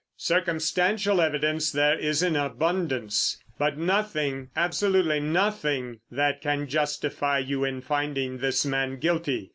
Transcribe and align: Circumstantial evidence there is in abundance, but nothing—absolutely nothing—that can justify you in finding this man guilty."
Circumstantial 0.17 1.21
evidence 1.21 1.71
there 1.71 1.93
is 1.95 2.23
in 2.23 2.35
abundance, 2.35 3.37
but 3.59 3.77
nothing—absolutely 3.77 5.19
nothing—that 5.19 6.41
can 6.41 6.65
justify 6.65 7.37
you 7.37 7.63
in 7.63 7.81
finding 7.81 8.39
this 8.39 8.65
man 8.65 8.97
guilty." 8.97 9.49